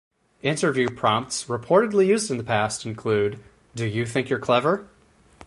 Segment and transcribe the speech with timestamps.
[0.41, 3.39] Interview prompts reportedly used in the past include
[3.75, 4.87] Do you think you're clever?